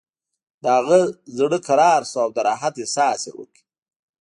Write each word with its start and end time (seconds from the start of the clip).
د 0.63 0.65
هغه 0.77 0.97
زړه 1.37 1.59
کرار 1.67 2.01
شو 2.11 2.17
او 2.23 2.29
د 2.35 2.37
راحت 2.47 2.73
احساس 2.81 3.19
یې 3.27 3.33
وکړ 3.39 3.61